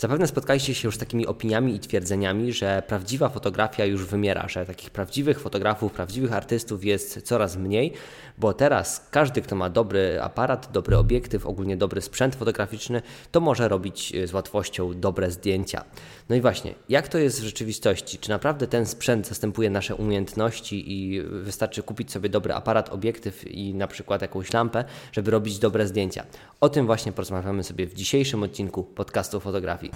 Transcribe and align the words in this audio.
Zapewne 0.00 0.26
spotkaliście 0.26 0.74
się 0.74 0.88
już 0.88 0.96
z 0.96 0.98
takimi 0.98 1.26
opiniami 1.26 1.74
i 1.74 1.80
twierdzeniami, 1.80 2.52
że 2.52 2.82
prawdziwa 2.86 3.28
fotografia 3.28 3.84
już 3.84 4.04
wymiera, 4.04 4.48
że 4.48 4.66
takich 4.66 4.90
prawdziwych 4.90 5.40
fotografów, 5.40 5.92
prawdziwych 5.92 6.32
artystów 6.32 6.84
jest 6.84 7.22
coraz 7.22 7.56
mniej, 7.56 7.92
bo 8.38 8.52
teraz 8.52 9.06
każdy, 9.10 9.42
kto 9.42 9.56
ma 9.56 9.70
dobry 9.70 10.22
aparat, 10.22 10.72
dobry 10.72 10.96
obiektyw, 10.96 11.46
ogólnie 11.46 11.76
dobry 11.76 12.00
sprzęt 12.00 12.34
fotograficzny, 12.34 13.02
to 13.30 13.40
może 13.40 13.68
robić 13.68 14.12
z 14.24 14.32
łatwością 14.32 15.00
dobre 15.00 15.30
zdjęcia. 15.30 15.84
No 16.28 16.36
i 16.36 16.40
właśnie, 16.40 16.74
jak 16.88 17.08
to 17.08 17.18
jest 17.18 17.40
w 17.40 17.44
rzeczywistości? 17.44 18.18
Czy 18.18 18.30
naprawdę 18.30 18.66
ten 18.66 18.86
sprzęt 18.86 19.26
zastępuje 19.26 19.70
nasze 19.70 19.94
umiejętności 19.94 20.92
i 20.92 21.22
wystarczy 21.22 21.82
kupić 21.82 22.12
sobie 22.12 22.28
dobry 22.28 22.54
aparat, 22.54 22.88
obiektyw 22.88 23.46
i 23.46 23.74
na 23.74 23.86
przykład 23.86 24.22
jakąś 24.22 24.52
lampę, 24.52 24.84
żeby 25.12 25.30
robić 25.30 25.58
dobre 25.58 25.86
zdjęcia? 25.86 26.24
O 26.60 26.68
tym 26.68 26.86
właśnie 26.86 27.12
porozmawiamy 27.12 27.64
sobie 27.64 27.86
w 27.86 27.94
dzisiejszym 27.94 28.42
odcinku 28.42 28.84
podcastu 28.84 29.40
fotografii. 29.40 29.89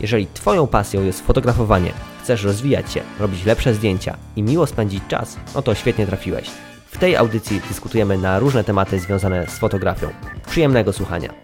Jeżeli 0.00 0.26
Twoją 0.26 0.66
pasją 0.66 1.02
jest 1.02 1.26
fotografowanie, 1.26 1.92
chcesz 2.22 2.44
rozwijać 2.44 2.92
się, 2.92 3.00
robić 3.20 3.44
lepsze 3.44 3.74
zdjęcia 3.74 4.16
i 4.36 4.42
miło 4.42 4.66
spędzić 4.66 5.02
czas, 5.08 5.36
no 5.54 5.62
to 5.62 5.74
świetnie 5.74 6.06
trafiłeś. 6.06 6.50
W 6.86 6.98
tej 6.98 7.16
audycji 7.16 7.60
dyskutujemy 7.68 8.18
na 8.18 8.38
różne 8.38 8.64
tematy 8.64 9.00
związane 9.00 9.46
z 9.46 9.58
fotografią. 9.58 10.08
Przyjemnego 10.46 10.92
słuchania. 10.92 11.34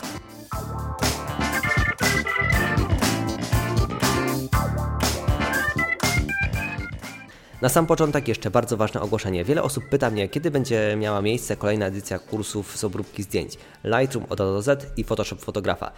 Na 7.63 7.69
sam 7.69 7.87
początek 7.87 8.29
jeszcze 8.29 8.51
bardzo 8.51 8.77
ważne 8.77 9.01
ogłoszenie. 9.01 9.45
Wiele 9.45 9.63
osób 9.63 9.89
pyta 9.89 10.11
mnie, 10.11 10.29
kiedy 10.29 10.51
będzie 10.51 10.97
miała 10.99 11.23
miejsce 11.23 11.57
kolejna 11.57 11.87
edycja 11.87 12.19
kursów 12.19 12.77
z 12.77 12.85
obróbki 12.85 13.23
zdjęć. 13.23 13.59
Lightroom 13.85 14.27
od 14.29 14.41
A 14.41 14.45
do 14.45 14.63
Z 14.63 14.99
i 14.99 15.05
Photoshop 15.05 15.37
fotografa. 15.37 15.93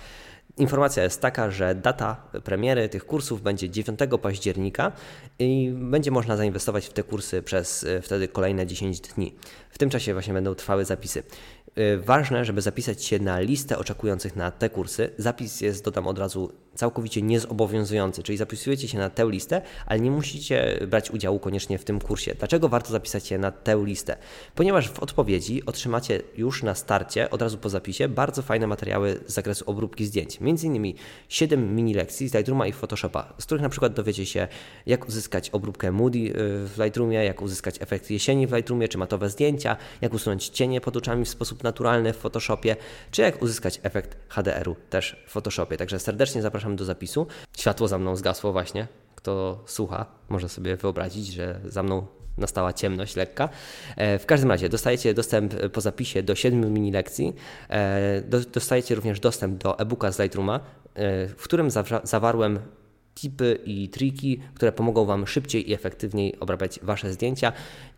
Informacja 0.57 1.03
jest 1.03 1.21
taka, 1.21 1.51
że 1.51 1.75
data 1.75 2.17
premiery 2.45 2.89
tych 2.89 3.07
kursów 3.07 3.43
będzie 3.43 3.71
9 3.71 3.99
października 4.23 4.93
i 5.39 5.73
będzie 5.75 6.11
można 6.11 6.37
zainwestować 6.37 6.87
w 6.87 6.93
te 6.93 7.03
kursy 7.03 7.43
przez 7.43 7.85
e, 7.85 8.03
wtedy 8.03 8.29
kolejne 8.29 8.67
10 8.67 9.01
dni. 9.01 9.35
W 9.71 9.79
tym 9.79 9.91
czasie 9.91 10.13
właśnie 10.13 10.33
będą 10.33 10.55
trwały 10.55 10.85
zapisy. 10.85 11.23
E, 11.77 11.97
ważne, 11.97 12.45
żeby 12.45 12.63
zapisać 12.63 13.05
się 13.05 13.19
na 13.19 13.41
listę 13.41 13.79
oczekujących 13.79 14.37
na 14.37 14.51
te 14.51 14.71
kursy. 14.71 15.11
Zapis 15.19 15.61
jest, 15.61 15.85
dodam 15.85 16.07
od 16.07 16.19
razu, 16.19 16.53
całkowicie 16.75 17.23
niezobowiązujący, 17.23 18.23
czyli 18.23 18.39
zapisujecie 18.39 18.89
się 18.89 18.99
na 18.99 19.11
tę 19.11 19.27
listę, 19.31 19.63
ale 19.87 20.01
nie 20.01 20.11
musicie 20.11 20.87
brać 20.89 21.11
udziału 21.11 21.39
koniecznie 21.39 21.79
w 21.79 21.85
tym 21.85 22.01
kursie. 22.01 22.35
Dlaczego 22.39 22.69
warto 22.69 22.93
zapisać 22.93 23.27
się 23.27 23.39
na 23.39 23.51
tę 23.51 23.83
listę? 23.85 24.17
Ponieważ 24.55 24.89
w 24.89 25.01
odpowiedzi 25.01 25.67
otrzymacie 25.67 26.23
już 26.37 26.63
na 26.63 26.75
starcie, 26.75 27.31
od 27.31 27.43
razu 27.43 27.59
po 27.59 27.69
zapisie, 27.69 28.09
bardzo 28.09 28.43
fajne 28.43 28.67
materiały 28.67 29.21
z 29.27 29.33
zakresu 29.33 29.65
obróbki 29.67 30.07
zdjęć. 30.07 30.41
Między 30.41 30.67
innymi 30.67 30.95
7 31.29 31.77
mini 31.77 31.95
lekcji 31.95 32.29
z 32.29 32.35
Lightrooma 32.35 32.67
i 32.67 32.73
Photoshopa, 32.73 33.33
z 33.39 33.47
których 33.47 33.63
na 33.63 33.69
przykład 33.69 33.95
dowiecie 33.95 34.27
się, 34.27 34.49
jak 34.87 35.09
uzyskać 35.09 35.51
obróbkę 35.51 35.93
Moody 35.93 36.19
y, 36.19 36.33
w 36.69 36.75
Lightroomie, 36.79 37.25
jak 37.25 37.43
uzyskać 37.43 37.77
efekt 37.81 38.11
jesieni 38.11 38.47
w 38.47 38.53
Lightroomie, 38.53 38.89
czy 38.89 38.99
matowe 38.99 39.31
zdjęcia, 39.31 39.77
jak 40.01 40.15
usunąć 40.15 40.49
cienie 40.49 40.81
pod 40.81 40.97
oczami 40.97 41.25
w 41.25 41.29
sposób 41.29 41.62
naturalny 41.63 42.13
w 42.13 42.17
Photoshopie, 42.17 42.77
czy 43.11 43.23
jak 43.23 43.43
uzyskać 43.43 43.81
efekt 43.83 44.17
HDR-u 44.29 44.77
też 44.91 45.25
w 45.27 45.31
Photoshopie. 45.31 45.77
Także 45.77 46.01
serdecznie 46.01 46.43
zapraszam 46.43 46.77
do 46.77 46.85
zapisu. 46.85 47.27
Światło 47.57 47.89
za 47.89 47.99
mną 47.99 48.17
zgasło 48.17 48.53
właśnie. 48.53 48.87
Kto 49.15 49.63
słucha, 49.67 50.07
może 50.29 50.49
sobie 50.49 50.77
wyobrazić, 50.77 51.27
że 51.27 51.61
za 51.65 51.83
mną 51.83 52.07
nastała 52.39 52.73
ciemność 52.73 53.17
lekka. 53.17 53.49
E, 53.97 54.19
w 54.19 54.27
każdym 54.27 54.51
razie 54.51 54.69
dostajecie 54.69 55.15
dostęp 55.15 55.55
po 55.73 55.81
zapisie 55.81 56.23
do 56.23 56.35
7 56.35 56.73
mini 56.73 56.93
lekcji. 56.93 57.35
E, 57.71 58.23
dostajecie 58.53 58.95
również 58.95 59.21
dostęp 59.21 59.63
do 59.63 59.79
e-booka 59.79 60.13
z 60.13 60.19
Lightrooma, 60.19 60.61
e, 60.95 61.29
w 61.29 61.43
którym 61.43 61.69
zawarłem 62.05 62.59
tipy 63.15 63.59
i 63.65 63.89
triki, 63.89 64.41
które 64.55 64.73
pomogą 64.73 65.05
Wam 65.05 65.27
szybciej 65.27 65.71
i 65.71 65.75
efektywniej 65.75 66.41
obrabiać 66.41 66.81
Wasze 66.83 67.13
zdjęcia 67.13 67.53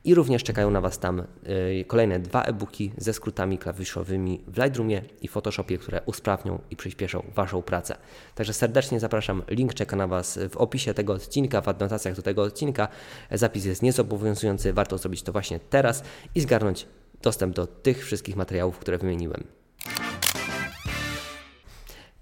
i 0.04 0.14
również 0.14 0.42
czekają 0.42 0.70
na 0.70 0.80
Was 0.80 0.98
tam 0.98 1.20
y, 1.20 1.84
kolejne 1.86 2.20
dwa 2.20 2.42
e-booki 2.42 2.92
ze 2.98 3.12
skrótami 3.12 3.58
klawiszowymi 3.58 4.40
w 4.46 4.58
Lightroomie 4.58 5.02
i 5.22 5.28
Photoshopie, 5.28 5.78
które 5.78 6.00
usprawnią 6.06 6.58
i 6.70 6.76
przyspieszą 6.76 7.22
Waszą 7.34 7.62
pracę. 7.62 7.96
Także 8.34 8.52
serdecznie 8.52 9.00
zapraszam, 9.00 9.42
link 9.48 9.74
czeka 9.74 9.96
na 9.96 10.06
Was 10.06 10.38
w 10.50 10.56
opisie 10.56 10.94
tego 10.94 11.12
odcinka, 11.12 11.60
w 11.60 11.68
adnotacjach 11.68 12.16
do 12.16 12.22
tego 12.22 12.42
odcinka. 12.42 12.88
Zapis 13.30 13.64
jest 13.64 13.82
niezobowiązujący, 13.82 14.72
warto 14.72 14.98
zrobić 14.98 15.22
to 15.22 15.32
właśnie 15.32 15.60
teraz 15.60 16.02
i 16.34 16.40
zgarnąć 16.40 16.86
dostęp 17.22 17.54
do 17.54 17.66
tych 17.66 18.04
wszystkich 18.04 18.36
materiałów, 18.36 18.78
które 18.78 18.98
wymieniłem. 18.98 19.44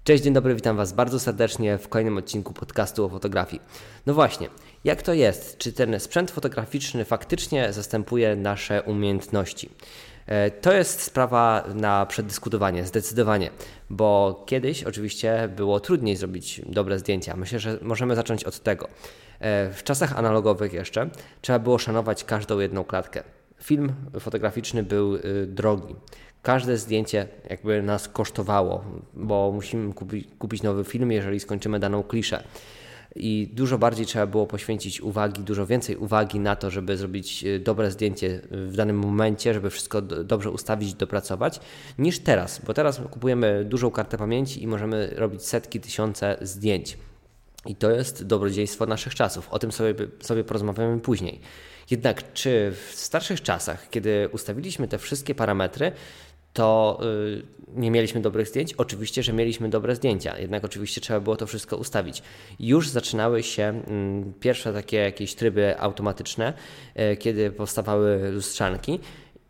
Cześć, 0.03 0.23
dzień 0.23 0.33
dobry, 0.33 0.55
witam 0.55 0.77
Was 0.77 0.93
bardzo 0.93 1.19
serdecznie 1.19 1.77
w 1.77 1.89
kolejnym 1.89 2.17
odcinku 2.17 2.53
podcastu 2.53 3.05
o 3.05 3.09
fotografii. 3.09 3.61
No 4.05 4.13
właśnie, 4.13 4.49
jak 4.83 5.01
to 5.01 5.13
jest? 5.13 5.57
Czy 5.57 5.73
ten 5.73 5.99
sprzęt 5.99 6.31
fotograficzny 6.31 7.05
faktycznie 7.05 7.73
zastępuje 7.73 8.35
nasze 8.35 8.81
umiejętności? 8.81 9.69
E, 10.25 10.51
to 10.51 10.73
jest 10.73 11.01
sprawa 11.01 11.63
na 11.75 12.05
przedyskutowanie, 12.05 12.85
zdecydowanie, 12.85 13.49
bo 13.89 14.43
kiedyś 14.47 14.83
oczywiście 14.83 15.49
było 15.55 15.79
trudniej 15.79 16.15
zrobić 16.15 16.61
dobre 16.65 16.99
zdjęcia. 16.99 17.35
Myślę, 17.35 17.59
że 17.59 17.77
możemy 17.81 18.15
zacząć 18.15 18.43
od 18.43 18.59
tego. 18.59 18.87
E, 19.39 19.71
w 19.73 19.83
czasach 19.83 20.17
analogowych 20.17 20.73
jeszcze 20.73 21.09
trzeba 21.41 21.59
było 21.59 21.77
szanować 21.77 22.23
każdą 22.23 22.59
jedną 22.59 22.83
klatkę. 22.83 23.23
Film 23.61 23.93
fotograficzny 24.19 24.83
był 24.83 25.15
y, 25.15 25.47
drogi 25.47 25.95
każde 26.43 26.77
zdjęcie 26.77 27.27
jakby 27.49 27.81
nas 27.81 28.07
kosztowało, 28.07 28.83
bo 29.13 29.51
musimy 29.51 29.93
kupi, 29.93 30.23
kupić 30.23 30.63
nowy 30.63 30.83
film, 30.83 31.11
jeżeli 31.11 31.39
skończymy 31.39 31.79
daną 31.79 32.03
kliszę. 32.03 32.43
I 33.15 33.49
dużo 33.53 33.77
bardziej 33.77 34.05
trzeba 34.05 34.27
było 34.27 34.47
poświęcić 34.47 35.01
uwagi, 35.01 35.41
dużo 35.41 35.65
więcej 35.65 35.97
uwagi 35.97 36.39
na 36.39 36.55
to, 36.55 36.71
żeby 36.71 36.97
zrobić 36.97 37.43
e, 37.43 37.59
dobre 37.59 37.91
zdjęcie 37.91 38.41
w 38.51 38.75
danym 38.75 38.99
momencie, 38.99 39.53
żeby 39.53 39.69
wszystko 39.69 40.01
dobrze 40.01 40.51
ustawić, 40.51 40.93
dopracować, 40.93 41.59
niż 41.97 42.19
teraz, 42.19 42.61
bo 42.67 42.73
teraz 42.73 43.01
kupujemy 43.11 43.65
dużą 43.65 43.91
kartę 43.91 44.17
pamięci 44.17 44.63
i 44.63 44.67
możemy 44.67 45.13
robić 45.15 45.43
setki, 45.43 45.79
tysiące 45.79 46.37
zdjęć. 46.41 46.97
I 47.65 47.75
to 47.75 47.91
jest 47.91 48.23
dobrodziejstwo 48.23 48.85
naszych 48.85 49.15
czasów. 49.15 49.49
O 49.49 49.59
tym 49.59 49.71
sobie, 49.71 49.93
sobie 50.19 50.43
porozmawiamy 50.43 50.99
później. 50.99 51.39
Jednak 51.91 52.33
czy 52.33 52.71
w 52.71 52.95
starszych 52.95 53.41
czasach, 53.41 53.89
kiedy 53.89 54.29
ustawiliśmy 54.31 54.87
te 54.87 54.97
wszystkie 54.97 55.35
parametry, 55.35 55.91
to 56.53 56.99
y, 57.03 57.43
nie 57.75 57.91
mieliśmy 57.91 58.21
dobrych 58.21 58.47
zdjęć? 58.47 58.73
Oczywiście, 58.73 59.23
że 59.23 59.33
mieliśmy 59.33 59.69
dobre 59.69 59.95
zdjęcia, 59.95 60.39
jednak 60.39 60.65
oczywiście 60.65 61.01
trzeba 61.01 61.19
było 61.19 61.35
to 61.35 61.47
wszystko 61.47 61.77
ustawić. 61.77 62.23
Już 62.59 62.89
zaczynały 62.89 63.43
się 63.43 63.63
mm, 63.63 64.33
pierwsze 64.39 64.73
takie 64.73 64.97
jakieś 64.97 65.35
tryby 65.35 65.79
automatyczne, 65.79 66.53
y, 67.13 67.17
kiedy 67.17 67.51
powstawały 67.51 68.31
lustrzanki 68.31 68.99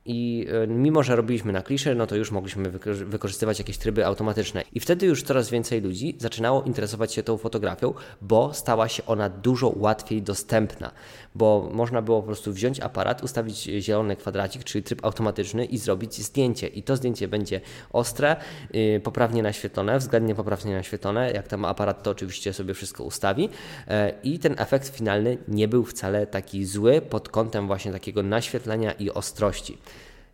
i 0.06 0.48
e, 0.64 0.68
mimo, 0.68 1.04
że 1.04 1.16
robiliśmy 1.16 1.54
na 1.54 1.62
klisze, 1.62 1.96
no 1.96 2.08
to 2.08 2.16
już 2.16 2.32
mogliśmy 2.32 2.72
wykorzystywać 3.06 3.60
jakieś 3.60 3.78
tryby 3.78 4.06
automatyczne. 4.06 4.64
I 4.74 4.80
wtedy 4.80 5.06
już 5.06 5.24
coraz 5.24 5.50
więcej 5.50 5.82
ludzi 5.82 6.16
zaczynało 6.20 6.64
interesować 6.64 7.14
się 7.14 7.24
tą 7.24 7.38
fotografią, 7.38 7.94
bo 8.22 8.54
stała 8.54 8.88
się 8.88 9.06
ona 9.06 9.30
dużo 9.30 9.74
łatwiej 9.76 10.22
dostępna. 10.22 10.92
Bo 11.36 11.70
można 11.74 12.02
było 12.02 12.22
po 12.22 12.26
prostu 12.26 12.54
wziąć 12.54 12.80
aparat, 12.80 13.24
ustawić 13.24 13.64
zielony 13.64 14.16
kwadracik, 14.16 14.64
czyli 14.64 14.84
tryb 14.84 15.06
automatyczny 15.06 15.66
i 15.66 15.78
zrobić 15.78 16.22
zdjęcie. 16.22 16.68
I 16.68 16.84
to 16.84 16.96
zdjęcie 16.96 17.28
będzie 17.28 17.62
ostre, 17.94 18.36
yy, 18.74 19.00
poprawnie 19.00 19.44
naświetlone, 19.44 20.00
względnie 20.00 20.36
poprawnie 20.36 20.76
naświetlone. 20.76 21.32
Jak 21.32 21.48
tam 21.48 21.66
aparat 21.66 22.04
to 22.04 22.12
oczywiście 22.12 22.54
sobie 22.54 22.74
wszystko 22.74 23.04
ustawi. 23.04 23.44
Yy, 23.44 23.96
I 24.24 24.40
ten 24.40 24.56
efekt 24.58 24.90
finalny 24.90 25.38
nie 25.48 25.68
był 25.68 25.86
wcale 25.86 26.28
taki 26.28 26.66
zły 26.66 27.02
pod 27.02 27.30
kątem 27.30 27.68
właśnie 27.68 27.92
takiego 27.92 28.24
naświetlenia 28.24 28.92
i 28.92 29.10
ostrości. 29.10 29.78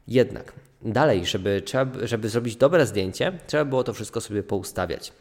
Jednak 0.09 0.53
dalej, 0.81 1.25
żeby, 1.25 1.61
trzeba, 1.65 2.07
żeby 2.07 2.29
zrobić 2.29 2.56
dobre 2.56 2.85
zdjęcie, 2.85 3.39
trzeba 3.47 3.65
było 3.65 3.83
to 3.83 3.94
wszystko 3.94 4.21
sobie 4.21 4.44
poustawiać. 4.44 5.13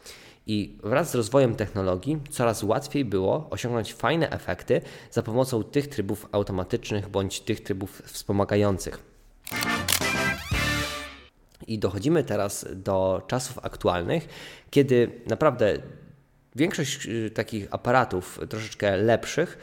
I 0.47 0.79
wraz 0.83 1.11
z 1.11 1.15
rozwojem 1.15 1.55
technologii 1.55 2.21
coraz 2.31 2.63
łatwiej 2.63 3.05
było 3.05 3.47
osiągnąć 3.51 3.95
fajne 3.95 4.31
efekty 4.31 4.81
za 5.11 5.23
pomocą 5.23 5.65
tych 5.65 5.89
trybów 5.89 6.29
automatycznych 6.33 7.09
bądź 7.09 7.41
tych 7.41 7.63
trybów 7.63 8.03
wspomagających. 8.05 8.99
I 11.67 11.79
dochodzimy 11.79 12.25
teraz 12.25 12.67
do 12.75 13.23
czasów 13.27 13.59
aktualnych, 13.63 14.29
kiedy 14.71 15.11
naprawdę 15.27 15.79
większość 16.57 17.07
y, 17.07 17.31
takich 17.31 17.67
aparatów 17.71 18.41
troszeczkę 18.49 18.97
lepszych 18.97 19.59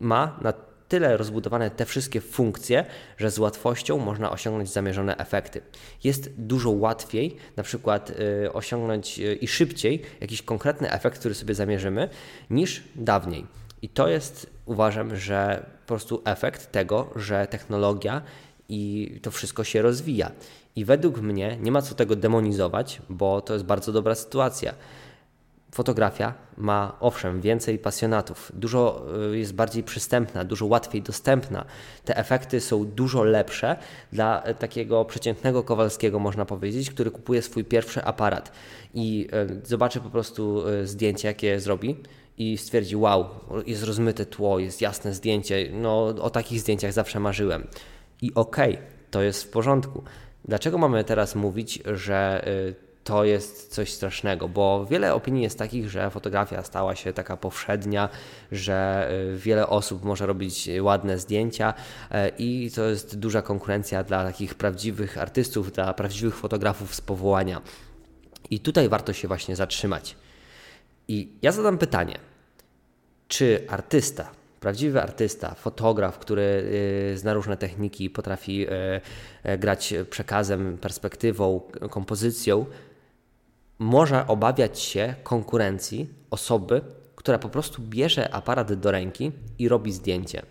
ma 0.00 0.38
na 0.40 0.52
tyle 0.90 1.16
rozbudowane 1.16 1.70
te 1.70 1.86
wszystkie 1.86 2.20
funkcje, 2.20 2.84
że 3.18 3.30
z 3.30 3.38
łatwością 3.38 3.98
można 3.98 4.30
osiągnąć 4.30 4.72
zamierzone 4.72 5.16
efekty. 5.16 5.60
Jest 6.04 6.30
dużo 6.38 6.70
łatwiej 6.70 7.36
na 7.56 7.62
przykład 7.62 8.10
y, 8.10 8.52
osiągnąć 8.52 9.18
y, 9.18 9.34
i 9.34 9.48
szybciej 9.48 10.02
jakiś 10.20 10.42
konkretny 10.42 10.92
efekt, 10.92 11.18
który 11.18 11.34
sobie 11.34 11.54
zamierzymy, 11.54 12.08
niż 12.50 12.82
dawniej. 12.94 13.46
I 13.82 13.88
to 13.88 14.08
jest, 14.08 14.50
uważam, 14.66 15.16
że 15.16 15.66
po 15.80 15.86
prostu 15.86 16.22
efekt 16.24 16.72
tego, 16.72 17.10
że 17.16 17.46
technologia 17.46 18.22
i 18.68 19.12
to 19.22 19.30
wszystko 19.30 19.64
się 19.64 19.82
rozwija. 19.82 20.30
I 20.76 20.84
według 20.84 21.20
mnie 21.20 21.58
nie 21.60 21.72
ma 21.72 21.82
co 21.82 21.94
tego 21.94 22.16
demonizować, 22.16 23.02
bo 23.08 23.40
to 23.40 23.52
jest 23.52 23.64
bardzo 23.64 23.92
dobra 23.92 24.14
sytuacja. 24.14 24.74
Fotografia 25.72 26.34
ma 26.56 26.96
owszem 27.00 27.40
więcej 27.40 27.78
pasjonatów, 27.78 28.52
dużo 28.54 29.06
y, 29.32 29.38
jest 29.38 29.54
bardziej 29.54 29.82
przystępna, 29.82 30.44
dużo 30.44 30.66
łatwiej 30.66 31.02
dostępna. 31.02 31.64
Te 32.04 32.16
efekty 32.16 32.60
są 32.60 32.84
dużo 32.84 33.24
lepsze 33.24 33.76
dla 34.12 34.42
takiego 34.58 35.04
przeciętnego 35.04 35.62
Kowalskiego, 35.62 36.18
można 36.18 36.44
powiedzieć, 36.44 36.90
który 36.90 37.10
kupuje 37.10 37.42
swój 37.42 37.64
pierwszy 37.64 38.04
aparat 38.04 38.52
i 38.94 39.28
y, 39.62 39.66
zobaczy 39.66 40.00
po 40.00 40.10
prostu 40.10 40.68
y, 40.68 40.86
zdjęcie, 40.86 41.28
jakie 41.28 41.60
zrobi 41.60 41.96
i 42.38 42.58
stwierdzi: 42.58 42.96
Wow, 42.96 43.26
jest 43.66 43.84
rozmyte 43.84 44.26
tło, 44.26 44.58
jest 44.58 44.80
jasne 44.80 45.14
zdjęcie. 45.14 45.68
No, 45.72 46.06
o 46.06 46.30
takich 46.30 46.60
zdjęciach 46.60 46.92
zawsze 46.92 47.20
marzyłem. 47.20 47.66
I 48.22 48.34
okej, 48.34 48.74
okay, 48.74 48.86
to 49.10 49.22
jest 49.22 49.44
w 49.44 49.48
porządku. 49.48 50.02
Dlaczego 50.44 50.78
mamy 50.78 51.04
teraz 51.04 51.34
mówić, 51.34 51.82
że 51.94 52.44
to 53.04 53.24
jest 53.24 53.74
coś 53.74 53.92
strasznego? 53.92 54.48
Bo 54.48 54.86
wiele 54.90 55.14
opinii 55.14 55.42
jest 55.42 55.58
takich, 55.58 55.90
że 55.90 56.10
fotografia 56.10 56.62
stała 56.62 56.94
się 56.94 57.12
taka 57.12 57.36
powszednia, 57.36 58.08
że 58.52 59.08
y, 59.34 59.38
wiele 59.38 59.66
osób 59.66 60.04
może 60.04 60.26
robić 60.26 60.70
ładne 60.80 61.18
zdjęcia 61.18 61.74
y, 61.74 62.14
i 62.38 62.70
to 62.74 62.84
jest 62.84 63.18
duża 63.18 63.42
konkurencja 63.42 64.04
dla 64.04 64.24
takich 64.24 64.54
prawdziwych 64.54 65.18
artystów, 65.18 65.72
dla 65.72 65.94
prawdziwych 65.94 66.36
fotografów 66.36 66.94
z 66.94 67.00
powołania. 67.00 67.62
I 68.50 68.60
tutaj 68.60 68.88
warto 68.88 69.12
się 69.12 69.28
właśnie 69.28 69.56
zatrzymać. 69.56 70.16
I 71.08 71.32
ja 71.42 71.52
zadam 71.52 71.78
pytanie: 71.78 72.18
czy 73.28 73.64
artysta, 73.68 74.30
prawdziwy 74.60 75.02
artysta, 75.02 75.54
fotograf, 75.54 76.18
który 76.18 76.42
y, 77.12 77.18
zna 77.18 77.34
różne 77.34 77.56
techniki, 77.56 78.10
potrafi 78.10 78.66
grać 79.58 79.94
przekazem, 80.10 80.78
perspektywą, 80.78 81.60
kompozycją, 81.90 82.66
może 83.80 84.26
obawiać 84.26 84.80
się 84.80 85.14
konkurencji 85.22 86.08
osoby, 86.30 86.80
która 87.16 87.38
po 87.38 87.48
prostu 87.48 87.82
bierze 87.82 88.34
aparat 88.34 88.72
do 88.72 88.90
ręki 88.90 89.32
i 89.58 89.68
robi 89.68 89.92
zdjęcie. 89.92 90.42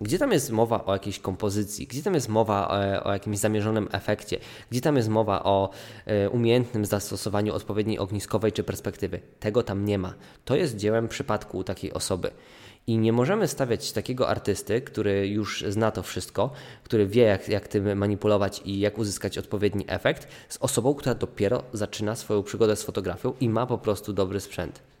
Gdzie 0.00 0.18
tam 0.18 0.32
jest 0.32 0.50
mowa 0.50 0.84
o 0.84 0.92
jakiejś 0.92 1.18
kompozycji? 1.18 1.86
Gdzie 1.86 2.02
tam 2.02 2.14
jest 2.14 2.28
mowa 2.28 2.68
o, 2.68 2.84
e, 2.84 3.04
o 3.04 3.12
jakimś 3.12 3.38
zamierzonym 3.38 3.88
efekcie? 3.92 4.38
Gdzie 4.70 4.80
tam 4.80 4.96
jest 4.96 5.08
mowa 5.08 5.44
o 5.44 5.70
e, 6.06 6.30
umiejętnym 6.30 6.84
zastosowaniu 6.84 7.54
odpowiedniej 7.54 7.98
ogniskowej 7.98 8.52
czy 8.52 8.64
perspektywy? 8.64 9.20
Tego 9.40 9.62
tam 9.62 9.84
nie 9.84 9.98
ma. 9.98 10.14
To 10.44 10.56
jest 10.56 10.76
dziełem 10.76 11.08
przypadku 11.08 11.64
takiej 11.64 11.92
osoby. 11.92 12.30
I 12.86 12.98
nie 12.98 13.12
możemy 13.12 13.48
stawiać 13.48 13.92
takiego 13.92 14.28
artysty, 14.28 14.80
który 14.80 15.28
już 15.28 15.64
zna 15.68 15.90
to 15.90 16.02
wszystko, 16.02 16.50
który 16.84 17.06
wie, 17.06 17.22
jak, 17.22 17.48
jak 17.48 17.68
tym 17.68 17.98
manipulować 17.98 18.62
i 18.64 18.80
jak 18.80 18.98
uzyskać 18.98 19.38
odpowiedni 19.38 19.84
efekt, 19.88 20.28
z 20.48 20.56
osobą, 20.60 20.94
która 20.94 21.14
dopiero 21.14 21.62
zaczyna 21.72 22.16
swoją 22.16 22.42
przygodę 22.42 22.76
z 22.76 22.82
fotografią 22.82 23.32
i 23.40 23.48
ma 23.48 23.66
po 23.66 23.78
prostu 23.78 24.12
dobry 24.12 24.40
sprzęt 24.40 24.95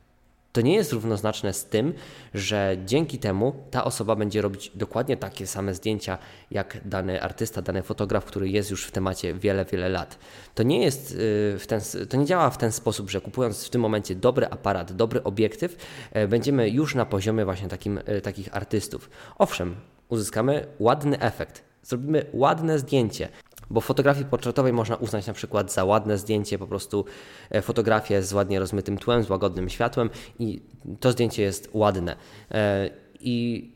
to 0.56 0.60
nie 0.60 0.74
jest 0.74 0.92
równoznaczne 0.92 1.52
z 1.52 1.64
tym, 1.64 1.94
że 2.34 2.76
dzięki 2.86 3.18
temu 3.18 3.54
ta 3.70 3.84
osoba 3.84 4.16
będzie 4.16 4.42
robić 4.42 4.70
dokładnie 4.74 5.16
takie 5.16 5.46
same 5.46 5.74
zdjęcia 5.74 6.18
jak 6.50 6.80
dany 6.84 7.22
artysta, 7.22 7.62
dany 7.62 7.82
fotograf, 7.82 8.24
który 8.24 8.48
jest 8.48 8.70
już 8.70 8.84
w 8.84 8.90
temacie 8.90 9.34
wiele, 9.34 9.64
wiele 9.64 9.88
lat. 9.88 10.18
To 10.54 10.62
nie 10.62 10.82
jest 10.82 11.12
y, 11.12 11.14
w 11.58 11.64
ten, 11.66 11.80
to 12.08 12.16
nie 12.16 12.24
działa 12.24 12.50
w 12.50 12.58
ten 12.58 12.72
sposób, 12.72 13.10
że 13.10 13.20
kupując 13.20 13.66
w 13.66 13.70
tym 13.70 13.80
momencie 13.80 14.14
dobry 14.14 14.46
aparat, 14.46 14.92
dobry 14.92 15.22
obiektyw, 15.22 15.76
e, 16.12 16.28
będziemy 16.28 16.70
już 16.70 16.94
na 16.94 17.06
poziomie 17.06 17.44
właśnie 17.44 17.68
takim, 17.68 18.00
e, 18.04 18.20
takich 18.20 18.56
artystów. 18.56 19.10
Owszem, 19.38 19.76
uzyskamy 20.08 20.66
ładny 20.78 21.20
efekt, 21.20 21.62
zrobimy 21.82 22.26
ładne 22.32 22.78
zdjęcie, 22.78 23.28
bo 23.70 23.80
fotografii 23.80 24.26
portretowej 24.26 24.72
można 24.72 24.96
uznać 24.96 25.26
na 25.26 25.32
przykład 25.32 25.72
za 25.72 25.84
ładne 25.84 26.18
zdjęcie, 26.18 26.58
po 26.58 26.66
prostu 26.66 27.04
e, 27.50 27.62
fotografię 27.62 28.22
z 28.22 28.32
ładnie 28.32 28.60
rozmytym 28.60 28.98
tłem, 28.98 29.24
z 29.24 29.30
łagodnym 29.30 29.68
światłem 29.68 30.10
i 30.38 30.62
to 31.00 31.12
zdjęcie 31.12 31.42
jest 31.42 31.70
ładne. 31.72 32.16
E, 32.50 32.90
I 33.20 33.70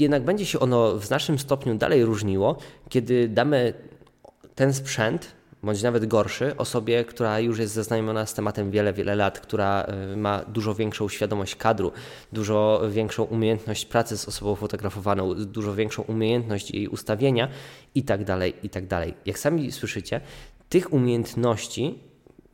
jednak 0.00 0.24
będzie 0.24 0.46
się 0.46 0.60
ono 0.60 0.96
w 0.96 1.04
znacznym 1.04 1.38
stopniu 1.38 1.74
dalej 1.74 2.04
różniło, 2.04 2.56
kiedy 2.88 3.28
damy 3.28 3.74
ten 4.54 4.74
sprzęt 4.74 5.34
bądź 5.62 5.82
nawet 5.82 6.06
gorszy, 6.06 6.56
osobie, 6.56 7.04
która 7.04 7.40
już 7.40 7.58
jest 7.58 7.74
zaznajomiona 7.74 8.26
z 8.26 8.34
tematem 8.34 8.70
wiele, 8.70 8.92
wiele 8.92 9.16
lat, 9.16 9.40
która 9.40 9.86
y, 10.12 10.16
ma 10.16 10.44
dużo 10.44 10.74
większą 10.74 11.08
świadomość 11.08 11.56
kadru, 11.56 11.92
dużo 12.32 12.82
większą 12.90 13.22
umiejętność 13.22 13.86
pracy 13.86 14.18
z 14.18 14.28
osobą 14.28 14.54
fotografowaną, 14.54 15.34
dużo 15.34 15.74
większą 15.74 16.02
umiejętność 16.02 16.70
jej 16.70 16.88
ustawienia 16.88 17.48
i 17.94 18.02
tak 18.02 18.24
dalej, 18.24 18.54
i 18.62 18.70
tak 18.70 18.86
dalej. 18.86 19.14
Jak 19.26 19.38
sami 19.38 19.72
słyszycie, 19.72 20.20
tych 20.68 20.92
umiejętności 20.92 21.98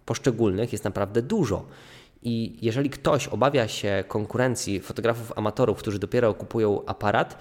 poszczególnych 0.05 0.73
jest 0.73 0.85
naprawdę 0.85 1.23
dużo. 1.23 1.67
I 2.23 2.59
jeżeli 2.63 2.91
ktoś 2.91 3.29
obawia 3.29 3.69
się 3.69 4.05
konkurencji 4.09 4.81
fotografów 4.81 5.33
amatorów, 5.39 5.79
którzy 5.79 5.99
dopiero 5.99 6.35
kupują 6.35 6.85
aparat, 6.87 7.39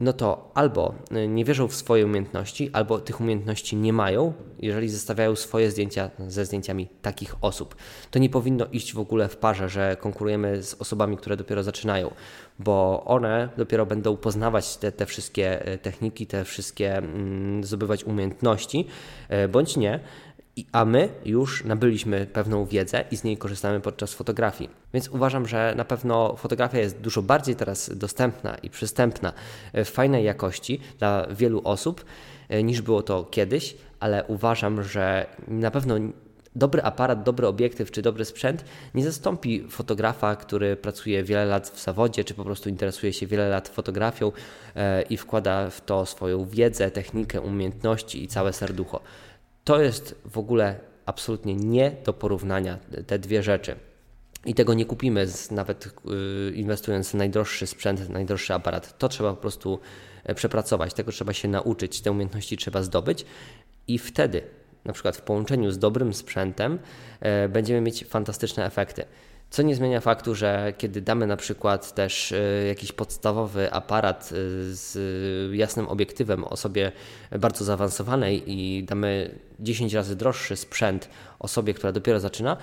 no 0.00 0.12
to 0.12 0.50
albo 0.54 0.94
y, 1.16 1.28
nie 1.28 1.44
wierzą 1.44 1.68
w 1.68 1.74
swoje 1.74 2.06
umiejętności, 2.06 2.70
albo 2.72 2.98
tych 2.98 3.20
umiejętności 3.20 3.76
nie 3.76 3.92
mają, 3.92 4.32
jeżeli 4.58 4.88
zestawiają 4.88 5.36
swoje 5.36 5.70
zdjęcia 5.70 6.10
ze 6.28 6.44
zdjęciami 6.44 6.88
takich 7.02 7.34
osób. 7.40 7.76
To 8.10 8.18
nie 8.18 8.30
powinno 8.30 8.66
iść 8.72 8.94
w 8.94 8.98
ogóle 8.98 9.28
w 9.28 9.36
parze, 9.36 9.68
że 9.68 9.96
konkurujemy 10.00 10.62
z 10.62 10.74
osobami, 10.74 11.16
które 11.16 11.36
dopiero 11.36 11.62
zaczynają, 11.62 12.10
bo 12.58 13.04
one 13.04 13.48
dopiero 13.56 13.86
będą 13.86 14.16
poznawać 14.16 14.76
te, 14.76 14.92
te 14.92 15.06
wszystkie 15.06 15.72
y, 15.72 15.78
techniki, 15.78 16.26
te 16.26 16.44
wszystkie 16.44 16.96
mm, 16.96 17.64
zdobywać 17.64 18.04
umiejętności, 18.04 18.86
y, 19.44 19.48
bądź 19.48 19.76
nie 19.76 20.00
a 20.72 20.84
my 20.84 21.08
już 21.24 21.64
nabyliśmy 21.64 22.26
pewną 22.26 22.64
wiedzę 22.64 23.04
i 23.10 23.16
z 23.16 23.24
niej 23.24 23.36
korzystamy 23.36 23.80
podczas 23.80 24.14
fotografii. 24.14 24.70
Więc 24.94 25.08
uważam, 25.08 25.48
że 25.48 25.74
na 25.76 25.84
pewno 25.84 26.36
fotografia 26.36 26.78
jest 26.78 27.00
dużo 27.00 27.22
bardziej 27.22 27.56
teraz 27.56 27.90
dostępna 27.98 28.54
i 28.54 28.70
przystępna 28.70 29.32
w 29.74 29.88
fajnej 29.88 30.24
jakości 30.24 30.80
dla 30.98 31.26
wielu 31.26 31.60
osób 31.64 32.04
e, 32.48 32.62
niż 32.62 32.82
było 32.82 33.02
to 33.02 33.24
kiedyś, 33.24 33.76
ale 34.00 34.24
uważam, 34.24 34.82
że 34.82 35.26
na 35.48 35.70
pewno 35.70 35.94
dobry 36.56 36.82
aparat, 36.82 37.22
dobry 37.22 37.46
obiektyw 37.46 37.90
czy 37.90 38.02
dobry 38.02 38.24
sprzęt 38.24 38.64
nie 38.94 39.04
zastąpi 39.04 39.64
fotografa, 39.68 40.36
który 40.36 40.76
pracuje 40.76 41.24
wiele 41.24 41.44
lat 41.44 41.68
w 41.68 41.82
zawodzie, 41.82 42.24
czy 42.24 42.34
po 42.34 42.44
prostu 42.44 42.68
interesuje 42.68 43.12
się 43.12 43.26
wiele 43.26 43.48
lat 43.48 43.68
fotografią 43.68 44.32
e, 44.76 45.02
i 45.02 45.16
wkłada 45.16 45.70
w 45.70 45.80
to 45.80 46.06
swoją 46.06 46.44
wiedzę, 46.44 46.90
technikę, 46.90 47.40
umiejętności 47.40 48.24
i 48.24 48.28
całe 48.28 48.52
serducho. 48.52 49.00
To 49.70 49.80
jest 49.80 50.14
w 50.24 50.38
ogóle 50.38 50.80
absolutnie 51.06 51.54
nie 51.54 51.92
do 52.04 52.12
porównania 52.12 52.78
te 53.06 53.18
dwie 53.18 53.42
rzeczy. 53.42 53.76
I 54.46 54.54
tego 54.54 54.74
nie 54.74 54.84
kupimy, 54.84 55.26
z, 55.26 55.50
nawet 55.50 55.88
yy, 56.04 56.52
inwestując 56.54 57.10
w 57.10 57.14
najdroższy 57.14 57.66
sprzęt, 57.66 58.08
najdroższy 58.08 58.54
aparat. 58.54 58.98
To 58.98 59.08
trzeba 59.08 59.30
po 59.30 59.36
prostu 59.36 59.78
e, 60.24 60.34
przepracować, 60.34 60.94
tego 60.94 61.12
trzeba 61.12 61.32
się 61.32 61.48
nauczyć, 61.48 62.00
te 62.00 62.10
umiejętności 62.10 62.56
trzeba 62.56 62.82
zdobyć 62.82 63.24
i 63.88 63.98
wtedy, 63.98 64.42
na 64.84 64.92
przykład 64.92 65.16
w 65.16 65.22
połączeniu 65.22 65.70
z 65.70 65.78
dobrym 65.78 66.14
sprzętem, 66.14 66.78
yy, 67.22 67.48
będziemy 67.48 67.80
mieć 67.80 68.04
fantastyczne 68.04 68.66
efekty. 68.66 69.04
Co 69.50 69.62
nie 69.62 69.74
zmienia 69.74 70.00
faktu, 70.00 70.34
że 70.34 70.72
kiedy 70.78 71.00
damy 71.00 71.26
na 71.26 71.36
przykład 71.36 71.94
też 71.94 72.32
e, 72.32 72.66
jakiś 72.66 72.92
podstawowy 72.92 73.72
aparat 73.72 74.24
e, 74.24 74.34
z 74.74 74.98
jasnym 75.54 75.88
obiektywem 75.88 76.44
osobie 76.44 76.92
bardzo 77.38 77.64
zaawansowanej 77.64 78.52
i 78.52 78.84
damy 78.84 79.38
10 79.60 79.94
razy 79.94 80.16
droższy 80.16 80.56
sprzęt 80.56 81.08
osobie, 81.38 81.74
która 81.74 81.92
dopiero 81.92 82.20
zaczyna, 82.20 82.56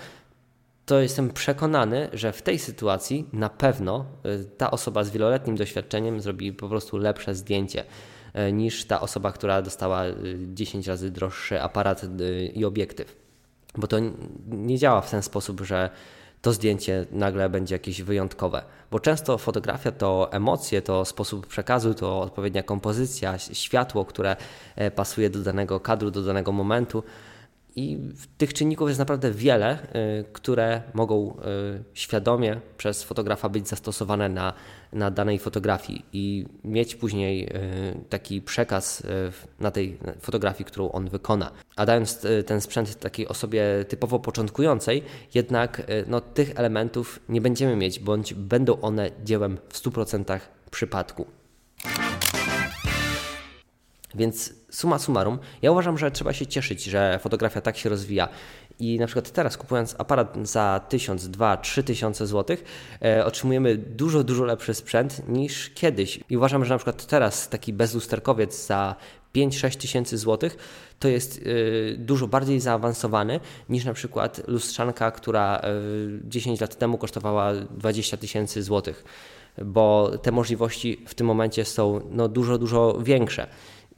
to 0.86 1.00
jestem 1.00 1.30
przekonany, 1.30 2.10
że 2.14 2.32
w 2.32 2.42
tej 2.42 2.60
sytuacji 2.60 3.30
na 3.34 3.50
pewno 3.50 4.06
e, 4.24 4.44
ta 4.44 4.72
osoba 4.72 5.04
z 5.04 5.12
wieloletnim 5.12 5.56
doświadczeniem 5.56 6.22
zrobi 6.22 6.54
po 6.54 6.70
prostu 6.70 6.98
lepsze 6.98 7.36
zdjęcie 7.36 7.84
niż 8.54 8.86
ta 8.86 9.02
osoba, 9.02 9.32
która 9.32 9.62
dostała 9.62 10.04
10 10.54 10.88
razy 10.88 11.12
droższy 11.12 11.62
aparat 11.62 12.02
i 12.54 12.66
obiektyw. 12.66 13.16
Bo 13.78 13.88
to 13.88 13.98
nie 14.48 14.78
działa 14.78 15.02
w 15.02 15.12
ten 15.12 15.24
sposób, 15.24 15.62
że 15.62 15.90
to 16.42 16.54
zdjęcie 16.54 17.06
nagle 17.12 17.50
będzie 17.50 17.76
jakieś 17.76 18.02
wyjątkowe. 18.02 18.64
Bo 18.92 19.00
często 19.00 19.38
fotografia 19.38 19.92
to 19.92 20.30
emocje, 20.32 20.82
to 20.82 21.06
sposób 21.06 21.48
przekazu, 21.48 21.94
to 21.94 22.22
odpowiednia 22.22 22.64
kompozycja, 22.64 23.38
światło, 23.38 24.06
które 24.06 24.36
e, 24.76 24.92
pasuje 24.92 25.30
do 25.30 25.40
danego 25.40 25.80
kadru, 25.80 26.12
do 26.12 26.24
danego 26.24 26.52
momentu. 26.52 27.04
I 27.78 27.98
tych 28.38 28.54
czynników 28.54 28.88
jest 28.88 29.00
naprawdę 29.00 29.32
wiele, 29.32 29.78
y, 30.20 30.24
które 30.34 30.82
mogą 30.94 31.32
y, 31.32 31.84
świadomie 31.94 32.62
przez 32.78 33.04
fotografa 33.04 33.50
być 33.50 33.68
zastosowane 33.68 34.30
na, 34.30 34.54
na 34.94 35.12
danej 35.12 35.40
fotografii 35.40 36.06
i 36.14 36.46
mieć 36.64 36.96
później 36.96 37.50
y, 37.50 37.50
taki 38.10 38.42
przekaz 38.42 39.04
na 39.60 39.72
tej 39.72 39.98
fotografii, 40.20 40.66
którą 40.66 40.92
on 40.92 41.10
wykona. 41.10 41.52
A 41.76 41.86
dając 41.86 42.26
ten 42.46 42.62
sprzęt 42.62 43.00
takiej 43.00 43.28
osobie 43.28 43.64
typowo 43.88 44.20
początkującej, 44.20 45.04
jednak 45.34 45.82
no, 46.08 46.22
tych 46.22 46.52
elementów 46.56 47.20
nie 47.30 47.42
będziemy 47.42 47.76
mieć, 47.76 48.00
bądź 48.00 48.34
będą 48.34 48.82
one 48.82 49.12
dziełem 49.24 49.58
w 49.70 49.82
100% 49.82 50.40
przypadku. 50.72 51.26
Więc 54.16 54.54
suma 54.72 55.00
summarum, 55.00 55.40
ja 55.62 55.72
uważam, 55.72 55.98
że 55.98 56.12
trzeba 56.12 56.34
się 56.34 56.48
cieszyć, 56.48 56.84
że 56.84 57.20
fotografia 57.22 57.62
tak 57.62 57.78
się 57.78 57.90
rozwija. 57.90 58.30
I 58.80 59.00
na 59.00 59.06
przykład 59.06 59.32
teraz 59.32 59.58
kupując 59.58 59.96
aparat 59.98 60.38
za 60.48 60.82
1000, 60.90 61.30
2, 61.30 61.58
3 61.58 61.84
tysiące 61.84 62.28
złotych, 62.28 62.64
e, 63.02 63.26
otrzymujemy 63.26 63.78
dużo, 63.78 64.24
dużo 64.24 64.46
lepszy 64.46 64.74
sprzęt 64.74 65.30
niż 65.30 65.70
kiedyś. 65.70 66.20
I 66.30 66.38
uważam, 66.38 66.66
że 66.66 66.74
na 66.74 66.78
przykład 66.78 67.06
teraz 67.06 67.50
taki 67.50 67.74
bezlusterkowiec 67.74 68.68
za 68.68 68.96
5-6 69.34 69.78
tysięcy 69.78 70.18
złotych 70.18 70.58
to 71.00 71.08
jest 71.08 71.38
y, 71.38 71.96
dużo 72.00 72.28
bardziej 72.28 72.60
zaawansowany 72.60 73.40
niż 73.70 73.86
na 73.86 73.94
przykład 73.94 74.42
lustrzanka, 74.48 75.12
która 75.12 75.60
y, 75.60 76.30
10 76.30 76.62
lat 76.62 76.76
temu 76.76 76.98
kosztowała 76.98 77.54
20 77.54 78.18
tysięcy 78.18 78.64
złotych, 78.64 79.04
bo 79.66 80.12
te 80.22 80.32
możliwości 80.32 81.02
w 81.08 81.16
tym 81.16 81.28
momencie 81.28 81.66
są 81.66 82.02
no, 82.12 82.28
dużo, 82.28 82.58
dużo 82.58 82.98
większe. 83.04 83.48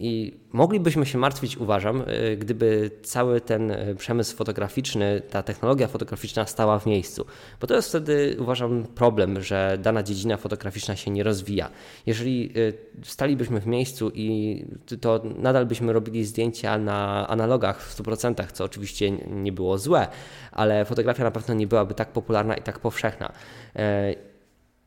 I 0.01 0.39
moglibyśmy 0.53 1.06
się 1.06 1.18
martwić, 1.18 1.58
uważam, 1.58 2.01
y, 2.01 2.38
gdyby 2.38 2.91
cały 3.03 3.41
ten 3.41 3.72
y, 3.72 3.96
przemysł 3.96 4.36
fotograficzny, 4.36 5.22
ta 5.29 5.44
technologia 5.44 5.88
fotograficzna 5.88 6.46
stała 6.46 6.79
w 6.79 6.86
miejscu. 6.86 7.25
Bo 7.62 7.68
to 7.68 7.75
jest 7.75 7.89
wtedy, 7.89 8.38
uważam, 8.39 8.84
problem, 8.96 9.41
że 9.41 9.77
dana 9.82 10.03
dziedzina 10.03 10.38
fotograficzna 10.38 10.96
się 10.96 11.12
nie 11.12 11.24
rozwija. 11.24 11.70
Jeżeli 12.06 12.51
y, 12.58 12.74
stalibyśmy 13.03 13.62
w 13.62 13.68
miejscu 13.68 14.12
i 14.13 14.65
to 15.01 15.22
nadal 15.38 15.65
byśmy 15.65 15.94
robili 15.94 16.25
zdjęcia 16.25 16.77
na 16.77 17.27
analogach 17.27 17.82
w 17.82 18.01
100%, 18.01 18.51
co 18.51 18.63
oczywiście 18.63 19.12
nie 19.12 19.51
było 19.51 19.77
złe, 19.77 20.08
ale 20.51 20.86
fotografia 20.86 21.24
na 21.24 21.32
pewno 21.32 21.53
nie 21.53 21.68
byłaby 21.68 21.94
tak 21.94 22.12
popularna 22.12 22.56
i 22.56 22.62
tak 22.62 22.79
powszechna. 22.79 23.32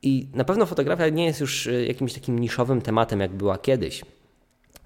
I 0.02 0.28
na 0.34 0.44
pewno 0.44 0.66
fotografia 0.66 1.08
nie 1.08 1.24
jest 1.24 1.40
już 1.40 1.68
jakimś 1.86 2.12
takim 2.12 2.38
niszowym 2.38 2.82
tematem, 2.82 3.20
jak 3.20 3.32
była 3.32 3.58
kiedyś. 3.58 4.02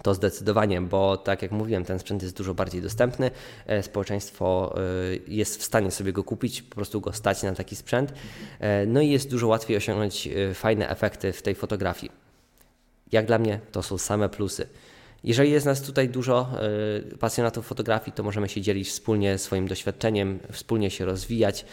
To 0.06 0.14
zdecydowanie, 0.14 0.80
bo 0.80 1.16
tak 1.16 1.42
jak 1.42 1.52
mówiłem, 1.52 1.84
ten 1.84 1.98
sprzęt 1.98 2.22
jest 2.22 2.36
dużo 2.36 2.54
bardziej 2.54 2.82
dostępny. 2.82 3.30
E, 3.66 3.82
społeczeństwo 3.82 4.74
e, 4.76 4.80
jest 5.28 5.60
w 5.60 5.64
stanie 5.64 5.90
sobie 5.90 6.12
go 6.12 6.24
kupić, 6.24 6.62
po 6.62 6.74
prostu 6.74 7.00
go 7.00 7.12
stać 7.12 7.42
na 7.42 7.54
taki 7.54 7.76
sprzęt. 7.76 8.12
E, 8.60 8.86
no 8.86 9.00
i 9.00 9.10
jest 9.10 9.30
dużo 9.30 9.46
łatwiej 9.46 9.76
osiągnąć 9.76 10.28
fajne 10.54 10.88
efekty 10.88 11.32
w 11.32 11.42
tej 11.42 11.54
fotografii. 11.54 12.12
Jak 13.12 13.26
dla 13.26 13.38
mnie 13.38 13.60
to 13.72 13.82
są 13.82 13.98
same 13.98 14.28
plusy. 14.28 14.66
Jeżeli 15.24 15.50
jest 15.50 15.66
nas 15.66 15.82
tutaj 15.82 16.08
dużo 16.08 16.50
pasjonatów 17.20 17.66
fotografii, 17.66 18.14
to 18.16 18.22
możemy 18.22 18.48
się 18.48 18.60
dzielić 18.60 18.88
wspólnie 18.88 19.38
swoim 19.38 19.68
doświadczeniem, 19.68 20.38
wspólnie 20.52 20.90
się 20.90 21.04
rozwijać 21.04 21.64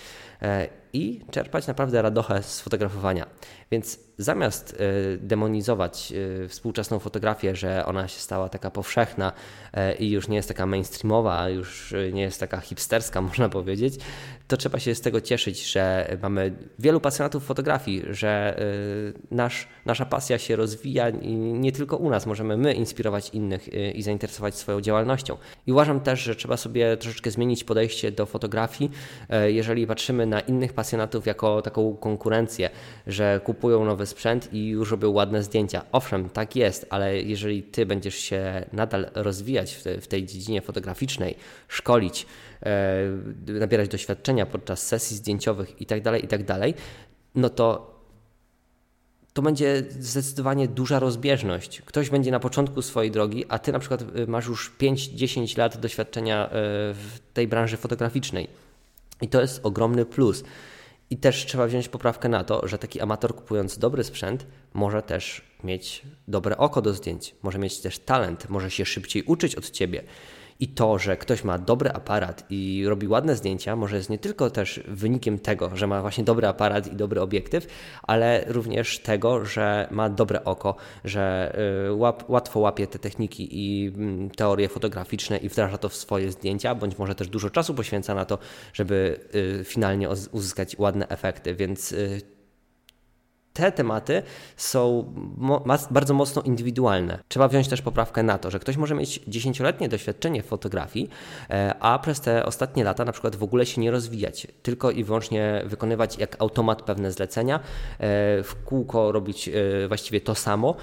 i 0.93 1.21
czerpać 1.31 1.67
naprawdę 1.67 2.01
radochę 2.01 2.43
z 2.43 2.61
fotografowania. 2.61 3.25
Więc 3.71 3.99
zamiast 4.17 4.77
e, 4.79 5.17
demonizować 5.17 6.13
e, 6.43 6.47
współczesną 6.47 6.99
fotografię, 6.99 7.55
że 7.55 7.85
ona 7.85 8.07
się 8.07 8.19
stała 8.19 8.49
taka 8.49 8.71
powszechna 8.71 9.31
e, 9.73 9.95
i 9.95 10.11
już 10.11 10.27
nie 10.27 10.35
jest 10.35 10.47
taka 10.47 10.65
mainstreamowa, 10.65 11.49
już 11.49 11.93
nie 12.13 12.21
jest 12.21 12.39
taka 12.39 12.59
hipsterska, 12.59 13.21
można 13.31 13.49
powiedzieć, 13.49 13.95
to 14.47 14.57
trzeba 14.57 14.79
się 14.79 14.95
z 14.95 15.01
tego 15.01 15.21
cieszyć, 15.21 15.71
że 15.71 16.17
mamy 16.21 16.53
wielu 16.79 16.99
pasjonatów 16.99 17.45
fotografii, 17.45 18.03
że 18.09 18.59
nasz, 19.31 19.67
nasza 19.85 20.05
pasja 20.05 20.39
się 20.39 20.55
rozwija 20.55 21.09
i 21.09 21.33
nie 21.35 21.71
tylko 21.71 21.97
u 21.97 22.09
nas, 22.09 22.25
możemy 22.25 22.57
my 22.57 22.73
inspirować 22.73 23.29
innych 23.29 23.73
i 23.95 24.03
zainteresować 24.03 24.55
swoją 24.55 24.81
działalnością. 24.81 25.37
I 25.67 25.71
uważam 25.71 25.99
też, 25.99 26.19
że 26.19 26.35
trzeba 26.35 26.57
sobie 26.57 26.97
troszeczkę 26.97 27.31
zmienić 27.31 27.63
podejście 27.63 28.11
do 28.11 28.25
fotografii, 28.25 28.91
jeżeli 29.47 29.87
patrzymy 29.87 30.25
na 30.25 30.32
innych 30.39 30.73
pasjonatów 30.73 31.25
jako 31.25 31.61
taką 31.61 31.95
konkurencję, 31.95 32.69
że 33.07 33.41
kupują 33.43 33.85
nowy 33.85 34.05
sprzęt 34.05 34.53
i 34.53 34.67
już 34.67 34.91
robią 34.91 35.11
ładne 35.11 35.43
zdjęcia. 35.43 35.81
Owszem, 35.91 36.29
tak 36.29 36.55
jest, 36.55 36.87
ale 36.89 37.21
jeżeli 37.21 37.63
ty 37.63 37.85
będziesz 37.85 38.15
się 38.15 38.65
nadal 38.73 39.09
rozwijać 39.13 39.73
w, 39.73 39.83
te, 39.83 40.01
w 40.01 40.07
tej 40.07 40.25
dziedzinie 40.25 40.61
fotograficznej, 40.61 41.35
szkolić, 41.67 42.25
e, 42.63 42.95
nabierać 43.47 43.89
doświadczenia 43.89 44.45
podczas 44.45 44.87
sesji 44.87 45.17
zdjęciowych 45.17 45.81
itd., 45.81 46.11
tak 46.11 46.21
itd., 46.21 46.45
tak 46.45 46.73
no 47.35 47.49
to 47.49 47.93
to 49.33 49.41
będzie 49.41 49.83
zdecydowanie 49.99 50.67
duża 50.67 50.99
rozbieżność. 50.99 51.81
Ktoś 51.81 52.09
będzie 52.09 52.31
na 52.31 52.39
początku 52.39 52.81
swojej 52.81 53.11
drogi, 53.11 53.45
a 53.49 53.59
ty 53.59 53.71
na 53.71 53.79
przykład 53.79 54.01
y, 54.01 54.27
masz 54.27 54.47
już 54.47 54.71
5-10 54.79 55.57
lat 55.57 55.77
doświadczenia 55.77 56.45
e, 56.45 56.49
w 56.93 57.19
tej 57.33 57.47
branży 57.47 57.77
fotograficznej. 57.77 58.47
I 59.21 59.27
to 59.27 59.41
jest 59.41 59.65
ogromny 59.65 60.05
plus. 60.05 60.43
I 61.09 61.17
też 61.17 61.45
trzeba 61.45 61.67
wziąć 61.67 61.89
poprawkę 61.89 62.29
na 62.29 62.43
to, 62.43 62.67
że 62.67 62.77
taki 62.77 63.01
amator 63.01 63.35
kupując 63.35 63.77
dobry 63.77 64.03
sprzęt 64.03 64.45
może 64.73 65.01
też 65.01 65.41
mieć 65.63 66.01
dobre 66.27 66.57
oko 66.57 66.81
do 66.81 66.93
zdjęć, 66.93 67.35
może 67.43 67.59
mieć 67.59 67.81
też 67.81 67.99
talent, 67.99 68.49
może 68.49 68.71
się 68.71 68.85
szybciej 68.85 69.23
uczyć 69.23 69.55
od 69.55 69.69
ciebie. 69.69 70.03
I 70.59 70.67
to, 70.67 70.99
że 70.99 71.17
ktoś 71.17 71.43
ma 71.43 71.57
dobry 71.57 71.91
aparat 71.91 72.45
i 72.49 72.83
robi 72.87 73.07
ładne 73.07 73.35
zdjęcia, 73.35 73.75
może 73.75 73.97
jest 73.97 74.09
nie 74.09 74.19
tylko 74.19 74.49
też 74.49 74.83
wynikiem 74.87 75.39
tego, 75.39 75.75
że 75.75 75.87
ma 75.87 76.01
właśnie 76.01 76.23
dobry 76.23 76.47
aparat 76.47 76.93
i 76.93 76.95
dobry 76.95 77.21
obiektyw, 77.21 77.67
ale 78.03 78.43
również 78.47 78.99
tego, 78.99 79.45
że 79.45 79.87
ma 79.91 80.09
dobre 80.09 80.43
oko, 80.43 80.75
że 81.05 81.55
y, 81.89 81.93
łap, 81.93 82.29
łatwo 82.29 82.59
łapie 82.59 82.87
te 82.87 82.99
techniki 82.99 83.47
i 83.51 83.87
mm, 83.87 84.29
teorie 84.29 84.69
fotograficzne 84.69 85.37
i 85.37 85.49
wdraża 85.49 85.77
to 85.77 85.89
w 85.89 85.95
swoje 85.95 86.31
zdjęcia, 86.31 86.75
bądź 86.75 86.97
może 86.97 87.15
też 87.15 87.27
dużo 87.27 87.49
czasu 87.49 87.73
poświęca 87.73 88.15
na 88.15 88.25
to, 88.25 88.37
żeby 88.73 89.19
y, 89.61 89.63
finalnie 89.63 90.09
uzyskać 90.31 90.77
ładne 90.79 91.07
efekty. 91.07 91.55
Więc 91.55 91.91
y, 91.91 92.21
te 93.53 93.71
tematy 93.71 94.23
są 94.57 95.13
bardzo 95.91 96.13
mocno 96.13 96.41
indywidualne. 96.41 97.19
Trzeba 97.27 97.47
wziąć 97.47 97.67
też 97.67 97.81
poprawkę 97.81 98.23
na 98.23 98.37
to, 98.37 98.51
że 98.51 98.59
ktoś 98.59 98.77
może 98.77 98.95
mieć 98.95 99.21
dziesięcioletnie 99.27 99.89
doświadczenie 99.89 100.43
w 100.43 100.45
fotografii, 100.45 101.09
e, 101.49 101.75
a 101.79 101.99
przez 101.99 102.21
te 102.21 102.45
ostatnie 102.45 102.83
lata 102.83 103.05
na 103.05 103.11
przykład 103.11 103.35
w 103.35 103.43
ogóle 103.43 103.65
się 103.65 103.81
nie 103.81 103.91
rozwijać, 103.91 104.47
tylko 104.63 104.91
i 104.91 105.03
wyłącznie 105.03 105.63
wykonywać 105.65 106.17
jak 106.17 106.41
automat 106.41 106.81
pewne 106.81 107.11
zlecenia, 107.11 107.55
e, 107.55 107.59
w 108.43 108.55
kółko 108.65 109.11
robić 109.11 109.49
e, 109.49 109.87
właściwie 109.87 110.21
to 110.21 110.35
samo 110.35 110.75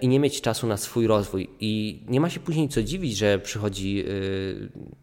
i 0.00 0.08
nie 0.08 0.20
mieć 0.20 0.40
czasu 0.40 0.66
na 0.66 0.76
swój 0.76 1.06
rozwój. 1.06 1.50
I 1.60 2.02
nie 2.08 2.20
ma 2.20 2.30
się 2.30 2.40
później 2.40 2.68
co 2.68 2.82
dziwić, 2.82 3.16
że 3.16 3.38
przychodzi 3.38 4.04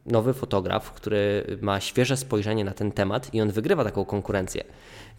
nowy 0.06 0.34
fotograf, 0.34 0.92
który 0.92 1.46
ma 1.62 1.80
świeże 1.80 2.18
spojrzenie 2.18 2.66
na 2.66 2.72
ten 2.72 2.92
temat 2.92 3.34
i 3.34 3.42
on 3.42 3.51
wygrywa 3.51 3.84
taką 3.84 4.06
konkurencję. 4.06 4.63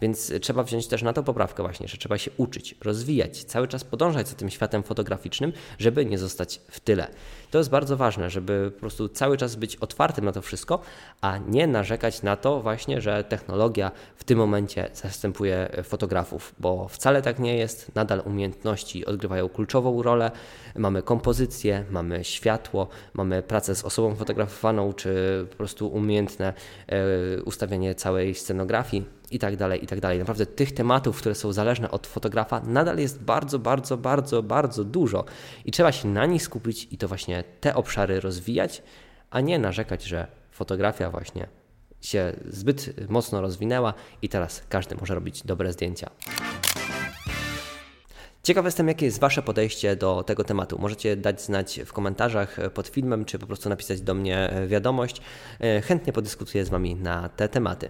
Więc 0.01 0.33
trzeba 0.41 0.63
wziąć 0.63 0.87
też 0.87 1.01
na 1.01 1.13
to 1.13 1.23
poprawkę 1.23 1.63
właśnie, 1.63 1.87
że 1.93 1.99
trzeba 1.99 2.17
się 2.17 2.31
uczyć, 2.37 2.75
rozwijać, 2.81 3.43
cały 3.43 3.67
czas 3.67 3.83
podążać 3.83 4.27
za 4.27 4.35
tym 4.35 4.49
światem 4.49 4.83
fotograficznym, 4.83 5.53
żeby 5.79 6.05
nie 6.05 6.17
zostać 6.17 6.61
w 6.71 6.79
tyle. 6.79 7.07
To 7.51 7.57
jest 7.57 7.69
bardzo 7.69 7.97
ważne, 7.97 8.29
żeby 8.29 8.71
po 8.73 8.79
prostu 8.79 9.09
cały 9.09 9.37
czas 9.37 9.55
być 9.55 9.75
otwartym 9.75 10.25
na 10.25 10.31
to 10.31 10.41
wszystko, 10.41 10.79
a 11.21 11.37
nie 11.37 11.67
narzekać 11.67 12.21
na 12.21 12.35
to 12.35 12.61
właśnie, 12.61 13.01
że 13.01 13.23
technologia 13.23 13.91
w 14.15 14.23
tym 14.23 14.37
momencie 14.37 14.89
zastępuje 14.93 15.69
fotografów, 15.83 16.55
bo 16.59 16.87
wcale 16.87 17.21
tak 17.21 17.39
nie 17.39 17.57
jest. 17.57 17.95
Nadal 17.95 18.21
umiejętności 18.25 19.05
odgrywają 19.05 19.49
kluczową 19.49 20.01
rolę. 20.01 20.31
Mamy 20.75 21.01
kompozycję, 21.01 21.85
mamy 21.89 22.23
światło, 22.23 22.87
mamy 23.13 23.43
pracę 23.43 23.75
z 23.75 23.83
osobą 23.83 24.15
fotografowaną, 24.15 24.93
czy 24.93 25.45
po 25.49 25.55
prostu 25.55 25.87
umiejętne 25.87 26.53
e, 26.87 27.43
ustawienie 27.43 27.95
całej 27.95 28.35
scenografii 28.35 29.05
i 29.35 29.39
tak 29.39 29.57
dalej, 29.57 29.83
i 29.83 29.87
tak 29.87 29.99
dalej. 29.99 30.19
Naprawdę 30.19 30.45
tych 30.45 30.71
tematów, 30.73 31.17
które 31.17 31.35
są 31.35 31.53
zależne 31.53 31.91
od 31.91 32.07
fotografa, 32.07 32.61
nadal 32.65 32.97
jest 32.97 33.23
bardzo, 33.23 33.59
bardzo, 33.59 33.97
bardzo, 33.97 34.43
bardzo 34.43 34.83
dużo 34.83 35.25
i 35.65 35.71
trzeba 35.71 35.91
się 35.91 36.07
na 36.07 36.25
nich 36.25 36.43
skupić 36.43 36.87
i 36.91 36.97
to 36.97 37.07
właśnie 37.07 37.43
te 37.61 37.75
obszary 37.75 38.19
rozwijać, 38.19 38.83
a 39.29 39.41
nie 39.41 39.59
narzekać, 39.59 40.03
że 40.03 40.27
fotografia 40.51 41.09
właśnie 41.09 41.47
się 42.01 42.33
zbyt 42.49 43.09
mocno 43.09 43.41
rozwinęła 43.41 43.93
i 44.21 44.29
teraz 44.29 44.63
każdy 44.69 44.95
może 44.95 45.15
robić 45.15 45.43
dobre 45.43 45.73
zdjęcia. 45.73 46.09
Ciekaw 48.43 48.65
jestem, 48.65 48.87
jakie 48.87 49.05
jest 49.05 49.19
Wasze 49.19 49.41
podejście 49.41 49.95
do 49.95 50.23
tego 50.23 50.43
tematu. 50.43 50.79
Możecie 50.79 51.15
dać 51.15 51.41
znać 51.41 51.79
w 51.85 51.93
komentarzach 51.93 52.57
pod 52.73 52.87
filmem, 52.87 53.25
czy 53.25 53.39
po 53.39 53.47
prostu 53.47 53.69
napisać 53.69 54.01
do 54.01 54.13
mnie 54.13 54.53
wiadomość. 54.67 55.21
Chętnie 55.83 56.13
podyskutuję 56.13 56.65
z 56.65 56.69
Wami 56.69 56.95
na 56.95 57.29
te 57.29 57.49
tematy. 57.49 57.89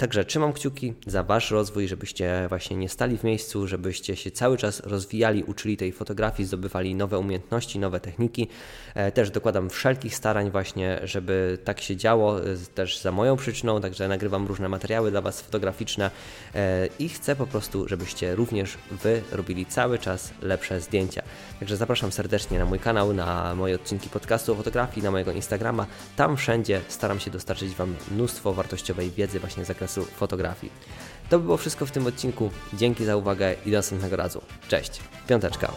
Także 0.00 0.24
trzymam 0.24 0.52
kciuki 0.52 0.94
za 1.06 1.22
Wasz 1.22 1.50
rozwój, 1.50 1.88
żebyście 1.88 2.46
właśnie 2.48 2.76
nie 2.76 2.88
stali 2.88 3.18
w 3.18 3.24
miejscu, 3.24 3.66
żebyście 3.66 4.16
się 4.16 4.30
cały 4.30 4.56
czas 4.56 4.80
rozwijali, 4.80 5.44
uczyli 5.44 5.76
tej 5.76 5.92
fotografii, 5.92 6.46
zdobywali 6.46 6.94
nowe 6.94 7.18
umiejętności, 7.18 7.78
nowe 7.78 8.00
techniki. 8.00 8.48
E, 8.94 9.12
też 9.12 9.30
dokładam 9.30 9.70
wszelkich 9.70 10.16
starań 10.16 10.50
właśnie, 10.50 11.00
żeby 11.04 11.58
tak 11.64 11.80
się 11.80 11.96
działo, 11.96 12.40
e, 12.40 12.56
też 12.74 12.98
za 12.98 13.12
moją 13.12 13.36
przyczyną, 13.36 13.80
także 13.80 14.08
nagrywam 14.08 14.46
różne 14.46 14.68
materiały 14.68 15.10
dla 15.10 15.20
Was 15.20 15.40
fotograficzne 15.40 16.10
e, 16.54 16.88
i 16.98 17.08
chcę 17.08 17.36
po 17.36 17.46
prostu, 17.46 17.88
żebyście 17.88 18.34
również 18.34 18.78
Wy 18.90 19.22
robili 19.32 19.66
cały 19.66 19.98
czas 19.98 20.32
lepsze 20.42 20.80
zdjęcia. 20.80 21.22
Także 21.58 21.76
zapraszam 21.76 22.12
serdecznie 22.12 22.58
na 22.58 22.64
mój 22.64 22.78
kanał, 22.78 23.12
na 23.12 23.54
moje 23.54 23.74
odcinki 23.74 24.08
podcastu 24.08 24.52
o 24.52 24.54
fotografii, 24.54 25.04
na 25.04 25.10
mojego 25.10 25.32
Instagrama. 25.32 25.86
Tam 26.16 26.36
wszędzie 26.36 26.80
staram 26.88 27.20
się 27.20 27.30
dostarczyć 27.30 27.74
Wam 27.74 27.94
mnóstwo 28.10 28.52
wartościowej 28.52 29.10
wiedzy 29.10 29.40
właśnie 29.40 29.64
z 29.64 29.66
zakresu 29.66 29.89
zakresu 29.90 30.16
fotografii. 30.16 30.72
To 31.30 31.38
by 31.38 31.44
było 31.44 31.56
wszystko 31.56 31.86
w 31.86 31.90
tym 31.90 32.06
odcinku. 32.06 32.50
Dzięki 32.74 33.04
za 33.04 33.16
uwagę 33.16 33.54
i 33.66 33.70
do 33.70 33.76
następnego 33.76 34.16
razu. 34.16 34.42
Cześć. 34.68 35.00
Piąteczka. 35.28 35.72